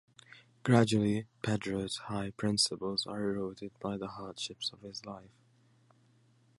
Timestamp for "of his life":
4.73-5.29